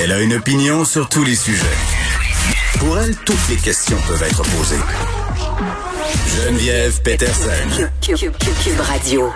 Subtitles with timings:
[0.00, 1.64] Elle a une opinion sur tous les sujets.
[2.78, 4.78] Pour elle, toutes les questions peuvent être posées.
[6.36, 7.88] Geneviève Peterson.
[8.00, 9.32] Cube Radio.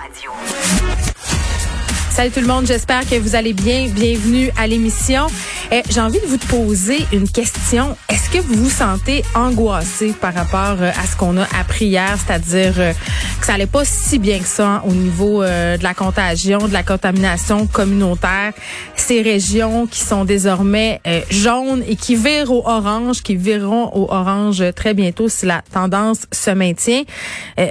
[2.09, 3.87] Salut tout le monde, j'espère que vous allez bien.
[3.89, 5.27] Bienvenue à l'émission.
[5.75, 7.97] Eh, J'ai envie de vous poser une question.
[8.07, 12.15] Est-ce que vous vous sentez angoissé par rapport euh, à ce qu'on a appris hier,
[12.15, 12.93] c'est-à-dire euh,
[13.39, 16.59] que ça allait pas si bien que ça hein, au niveau euh, de la contagion,
[16.67, 18.53] de la contamination communautaire,
[18.95, 24.63] ces régions qui sont désormais jaunes et qui virent au orange, qui vireront au orange
[24.75, 27.01] très bientôt si la tendance se maintient.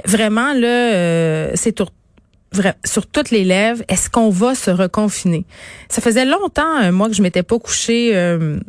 [0.05, 1.87] vraiment là, c'est tout
[2.85, 5.45] sur toutes les lèvres, est-ce qu'on va se reconfiner?
[5.89, 8.59] Ça faisait longtemps, euh, moi, que je m'étais pas couchée euh,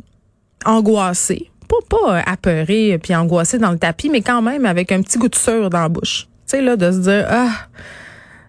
[0.64, 1.50] angoissée.
[1.68, 5.18] Pas, pas euh, apeurée puis angoissée dans le tapis, mais quand même avec un petit
[5.18, 6.26] goût de sueur dans la bouche.
[6.46, 7.50] Tu sais, là, de se dire, ah,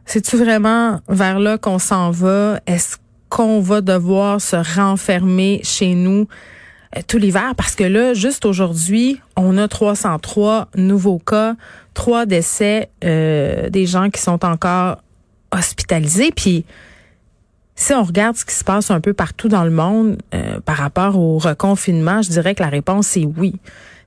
[0.05, 2.59] c'est-tu vraiment vers là qu'on s'en va?
[2.68, 2.98] Est-ce
[3.29, 6.27] qu'on va devoir se renfermer chez nous
[7.07, 7.54] tout l'hiver?
[7.57, 11.55] Parce que là, juste aujourd'hui, on a 303 nouveaux cas,
[11.93, 14.98] trois décès des gens qui sont encore
[15.51, 16.32] hospitalisés.
[16.32, 16.65] Puis
[17.76, 20.77] si on regarde ce qui se passe un peu partout dans le monde euh, par
[20.77, 23.55] rapport au reconfinement, je dirais que la réponse est oui.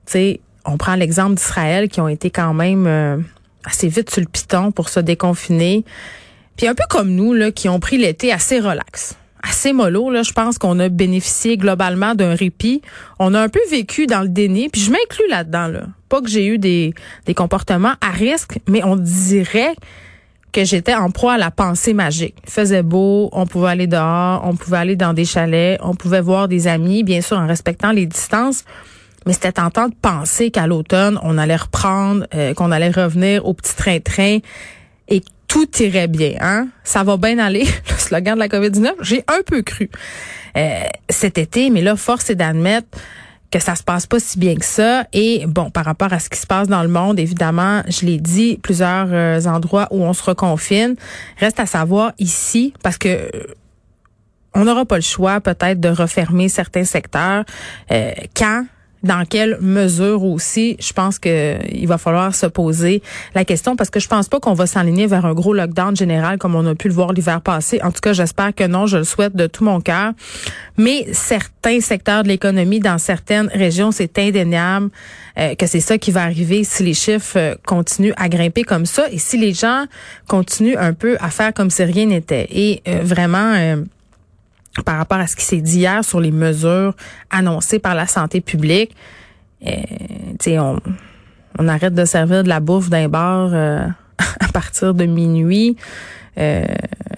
[0.05, 3.17] Sais, on prend l'exemple d'Israël qui ont été quand même euh,
[3.63, 5.85] assez vite sur le piton pour se déconfiner.
[6.57, 10.09] Puis un peu comme nous là, qui ont pris l'été assez relax assez mollo.
[10.09, 12.81] Là, je pense qu'on a bénéficié globalement d'un répit.
[13.19, 15.67] On a un peu vécu dans le déni, puis je m'inclus là-dedans.
[15.67, 15.83] Là.
[16.09, 16.93] Pas que j'ai eu des,
[17.25, 19.75] des comportements à risque, mais on dirait
[20.51, 22.35] que j'étais en proie à la pensée magique.
[22.45, 26.21] Il faisait beau, on pouvait aller dehors, on pouvait aller dans des chalets, on pouvait
[26.21, 28.63] voir des amis, bien sûr en respectant les distances.
[29.25, 33.53] Mais c'était tentant de penser qu'à l'automne, on allait reprendre, euh, qu'on allait revenir au
[33.53, 34.39] petit train-train
[35.07, 36.33] et tout irait bien.
[36.39, 36.67] Hein?
[36.83, 38.91] Ça va bien aller, le slogan de la COVID-19.
[39.01, 39.89] J'ai un peu cru
[40.57, 42.87] euh, cet été, mais là, force est d'admettre
[43.51, 45.05] que ça se passe pas si bien que ça.
[45.13, 48.19] Et bon, par rapport à ce qui se passe dans le monde, évidemment, je l'ai
[48.19, 50.95] dit, plusieurs euh, endroits où on se reconfine.
[51.37, 53.29] Reste à savoir ici, parce que euh,
[54.53, 57.43] on n'aura pas le choix peut-être de refermer certains secteurs.
[57.91, 58.65] Euh, quand
[59.03, 63.01] dans quelle mesure aussi, je pense que il va falloir se poser
[63.33, 66.37] la question parce que je pense pas qu'on va s'aligner vers un gros lockdown général
[66.37, 67.79] comme on a pu le voir l'hiver passé.
[67.81, 70.13] En tout cas, j'espère que non, je le souhaite de tout mon cœur.
[70.77, 74.89] Mais certains secteurs de l'économie dans certaines régions, c'est indéniable
[75.37, 78.85] euh, que c'est ça qui va arriver si les chiffres euh, continuent à grimper comme
[78.85, 79.85] ça et si les gens
[80.27, 82.47] continuent un peu à faire comme si rien n'était.
[82.51, 83.75] Et euh, vraiment
[84.83, 86.95] par rapport à ce qui s'est dit hier sur les mesures
[87.29, 88.95] annoncées par la santé publique.
[89.65, 89.73] Euh,
[90.57, 90.77] on,
[91.59, 93.85] on arrête de servir de la bouffe d'un bar euh,
[94.39, 95.75] à partir de minuit.
[96.37, 96.63] Euh,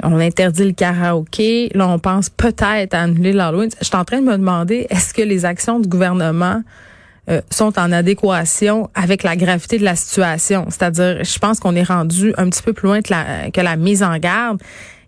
[0.04, 1.70] on interdit le karaoké.
[1.76, 3.70] Là, on pense peut-être à annuler l'Halloween.
[3.80, 6.64] Je suis en train de me demander, est-ce que les actions du gouvernement
[7.30, 10.66] euh, sont en adéquation avec la gravité de la situation?
[10.70, 13.76] C'est-à-dire, je pense qu'on est rendu un petit peu plus loin que la, que la
[13.76, 14.60] mise en garde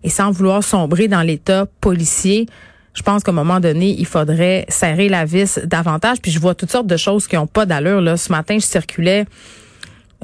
[0.04, 2.46] et sans vouloir sombrer dans l'état policier,
[2.94, 6.18] je pense qu'à un moment donné, il faudrait serrer la vis davantage.
[6.20, 8.00] Puis je vois toutes sortes de choses qui n'ont pas d'allure.
[8.00, 9.24] Là, ce matin, je circulais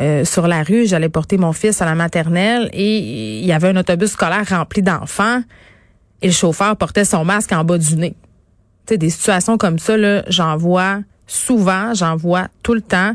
[0.01, 3.69] euh, sur la rue, j'allais porter mon fils à la maternelle et il y avait
[3.69, 5.43] un autobus scolaire rempli d'enfants
[6.23, 8.15] et le chauffeur portait son masque en bas du nez.
[8.87, 13.15] Tu des situations comme ça, là, j'en vois souvent, j'en vois tout le temps.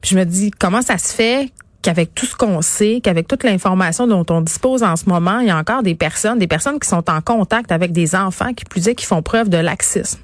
[0.00, 1.50] Puis je me dis, comment ça se fait
[1.82, 5.48] qu'avec tout ce qu'on sait, qu'avec toute l'information dont on dispose en ce moment, il
[5.48, 8.64] y a encore des personnes, des personnes qui sont en contact avec des enfants qui
[8.64, 10.20] plus est qui font preuve de laxisme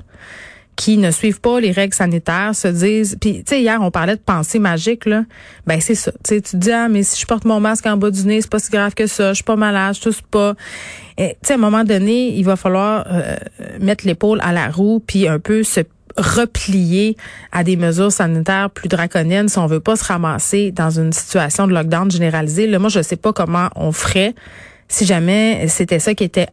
[0.76, 4.14] qui ne suivent pas les règles sanitaires, se disent puis tu sais hier on parlait
[4.14, 5.24] de pensée magique là,
[5.66, 6.12] ben c'est ça.
[6.22, 8.50] Tu tu dis ah mais si je porte mon masque en bas du nez, c'est
[8.50, 10.54] pas si grave que ça, je suis pas malade, je tousse pas.
[11.16, 13.36] Tu sais à un moment donné, il va falloir euh,
[13.80, 15.80] mettre l'épaule à la roue puis un peu se
[16.16, 17.16] replier
[17.52, 21.66] à des mesures sanitaires plus draconiennes si on veut pas se ramasser dans une situation
[21.66, 22.66] de lockdown généralisé.
[22.66, 24.34] Là, moi, je sais pas comment on ferait
[24.88, 26.46] si jamais c'était ça qui était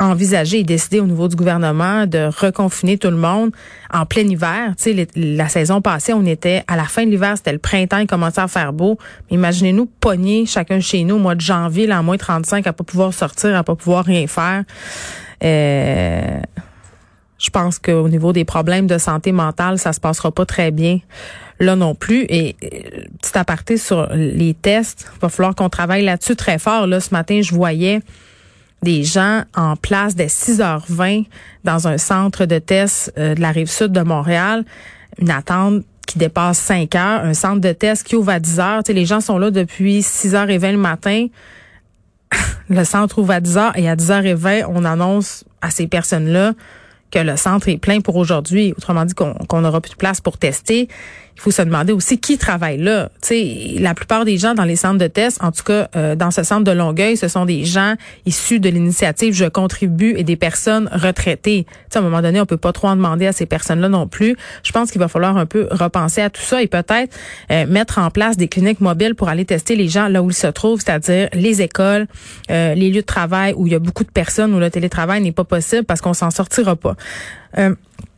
[0.00, 3.52] envisagé et décidé au niveau du gouvernement de reconfiner tout le monde
[3.92, 4.74] en plein hiver.
[4.76, 7.98] Tu sais, la saison passée, on était à la fin de l'hiver, c'était le printemps,
[7.98, 8.98] il commençait à faire beau.
[9.30, 12.84] Imaginez-nous pogner chacun chez nous au mois de janvier, là, en moins 35, à pas
[12.84, 14.64] pouvoir sortir, à pas pouvoir rien faire.
[15.42, 16.40] Euh,
[17.38, 21.00] je pense qu'au niveau des problèmes de santé mentale, ça se passera pas très bien
[21.60, 22.26] là non plus.
[22.28, 26.86] Et euh, petit aparté sur les tests, il va falloir qu'on travaille là-dessus très fort.
[26.86, 28.00] Là, ce matin, je voyais
[28.82, 31.26] des gens en place dès 6h20
[31.64, 34.64] dans un centre de tests euh, de la rive sud de Montréal.
[35.18, 38.82] Une attente qui dépasse 5 heures, un centre de test qui ouvre à 10 heures.
[38.84, 41.28] Tu les gens sont là depuis 6h20 le matin
[42.68, 46.52] le centre ouvre à 10 h et à 10h20, on annonce à ces personnes-là
[47.14, 48.74] que le centre est plein pour aujourd'hui.
[48.76, 50.88] Autrement dit, qu'on n'aura plus de place pour tester.
[51.36, 53.10] Il faut se demander aussi qui travaille là.
[53.20, 56.30] Sais, la plupart des gens dans les centres de test, en tout cas euh, dans
[56.30, 57.94] ce centre de Longueuil, ce sont des gens
[58.24, 61.64] issus de l'initiative Je contribue et des personnes retraitées.
[61.64, 63.88] Tu sais, à un moment donné, on peut pas trop en demander à ces personnes-là
[63.88, 64.36] non plus.
[64.62, 67.16] Je pense qu'il va falloir un peu repenser à tout ça et peut-être
[67.50, 70.34] euh, mettre en place des cliniques mobiles pour aller tester les gens là où ils
[70.34, 72.06] se trouvent, c'est-à-dire les écoles,
[72.50, 75.20] euh, les lieux de travail où il y a beaucoup de personnes où le télétravail
[75.20, 76.96] n'est pas possible parce qu'on s'en sortira pas.